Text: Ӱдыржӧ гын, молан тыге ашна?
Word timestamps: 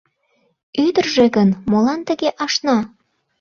Ӱдыржӧ 0.85 1.25
гын, 1.35 1.49
молан 1.69 1.99
тыге 2.07 2.29
ашна? 2.43 2.77